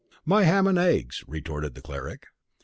"My 0.25 0.45
ham 0.45 0.65
and 0.65 0.79
eggs," 0.79 1.23
retorted 1.27 1.75
the 1.75 1.81
cleric. 1.83 2.25